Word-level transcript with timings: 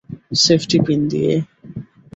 Safety 0.41 0.77
pin 0.85 0.99
দিয়ে। 1.11 1.33